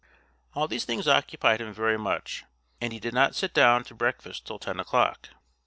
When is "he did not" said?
2.91-3.35